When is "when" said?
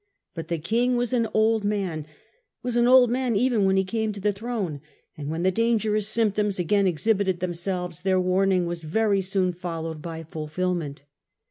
3.65-3.77, 5.29-5.43